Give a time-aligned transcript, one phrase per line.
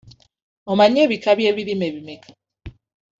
[0.71, 2.31] Omanyi ebika by'ebirime bimeka?